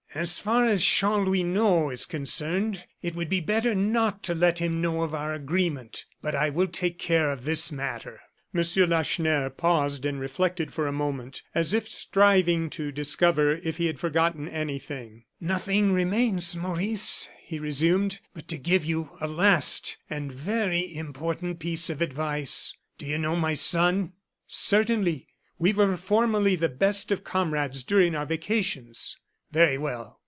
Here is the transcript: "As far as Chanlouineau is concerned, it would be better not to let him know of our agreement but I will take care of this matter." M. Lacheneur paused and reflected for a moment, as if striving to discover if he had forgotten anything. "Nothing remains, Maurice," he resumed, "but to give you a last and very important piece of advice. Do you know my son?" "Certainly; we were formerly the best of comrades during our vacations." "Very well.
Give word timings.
"As 0.13 0.39
far 0.39 0.65
as 0.65 0.83
Chanlouineau 0.83 1.89
is 1.89 2.05
concerned, 2.05 2.85
it 3.01 3.15
would 3.15 3.29
be 3.29 3.39
better 3.39 3.73
not 3.73 4.23
to 4.23 4.35
let 4.35 4.59
him 4.59 4.81
know 4.81 5.03
of 5.03 5.13
our 5.15 5.33
agreement 5.33 6.03
but 6.21 6.35
I 6.35 6.49
will 6.49 6.67
take 6.67 6.99
care 6.99 7.31
of 7.31 7.45
this 7.45 7.71
matter." 7.71 8.19
M. 8.53 8.61
Lacheneur 8.89 9.49
paused 9.49 10.05
and 10.05 10.19
reflected 10.19 10.73
for 10.73 10.85
a 10.85 10.91
moment, 10.91 11.43
as 11.55 11.73
if 11.73 11.89
striving 11.89 12.69
to 12.71 12.91
discover 12.91 13.55
if 13.63 13.77
he 13.77 13.85
had 13.85 14.01
forgotten 14.01 14.49
anything. 14.49 15.23
"Nothing 15.39 15.93
remains, 15.93 16.57
Maurice," 16.57 17.29
he 17.41 17.57
resumed, 17.57 18.19
"but 18.33 18.49
to 18.49 18.57
give 18.57 18.83
you 18.83 19.11
a 19.21 19.29
last 19.29 19.95
and 20.09 20.29
very 20.29 20.93
important 20.93 21.59
piece 21.59 21.89
of 21.89 22.01
advice. 22.01 22.73
Do 22.97 23.05
you 23.05 23.17
know 23.17 23.37
my 23.37 23.53
son?" 23.53 24.11
"Certainly; 24.45 25.29
we 25.57 25.71
were 25.71 25.95
formerly 25.95 26.57
the 26.57 26.67
best 26.67 27.13
of 27.13 27.23
comrades 27.23 27.81
during 27.83 28.13
our 28.13 28.25
vacations." 28.25 29.17
"Very 29.53 29.77
well. 29.77 30.17